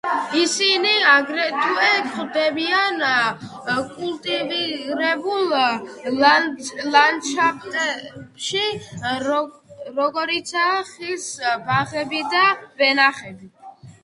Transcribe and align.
ისინი 0.41 0.91
აგრეთვე 1.07 1.89
გვხვდებიან 2.05 3.03
კულტივირებულ 3.89 5.53
ლანდშაფტებში, 6.95 8.63
როგორიცაა 10.01 10.79
ხილის 10.93 11.29
ბაღები 11.69 12.25
და 12.37 12.41
ვენახები. 12.81 13.51